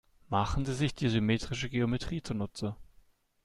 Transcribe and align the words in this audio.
Machen 0.29 0.65
Sie 0.65 0.73
sich 0.73 0.95
die 0.95 1.09
symmetrische 1.09 1.69
Geometrie 1.69 2.23
zunutze. 2.23 2.75